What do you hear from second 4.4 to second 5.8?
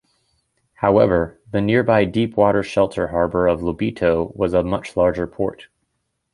a much larger port.